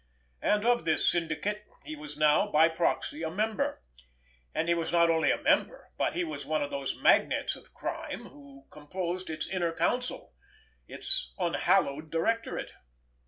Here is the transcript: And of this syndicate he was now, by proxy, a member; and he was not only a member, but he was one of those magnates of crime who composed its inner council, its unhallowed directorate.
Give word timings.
And 0.41 0.65
of 0.65 0.83
this 0.83 1.07
syndicate 1.07 1.63
he 1.85 1.95
was 1.95 2.17
now, 2.17 2.47
by 2.47 2.69
proxy, 2.69 3.21
a 3.21 3.29
member; 3.29 3.83
and 4.51 4.67
he 4.67 4.73
was 4.73 4.91
not 4.91 5.11
only 5.11 5.29
a 5.29 5.37
member, 5.39 5.91
but 5.95 6.15
he 6.15 6.23
was 6.23 6.43
one 6.43 6.63
of 6.63 6.71
those 6.71 6.97
magnates 6.97 7.55
of 7.55 7.75
crime 7.75 8.25
who 8.29 8.65
composed 8.71 9.29
its 9.29 9.45
inner 9.45 9.71
council, 9.71 10.33
its 10.87 11.33
unhallowed 11.37 12.09
directorate. 12.09 12.73